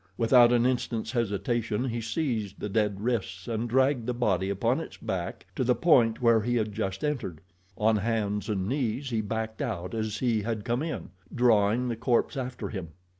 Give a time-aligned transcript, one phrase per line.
[0.17, 4.97] Without an instant's hesitation he seized the dead wrists and dragged the body upon its
[4.97, 7.39] back to the point where he had just entered.
[7.77, 12.35] On hands and knees he backed out as he had come in, drawing the corpse
[12.35, 12.93] after him.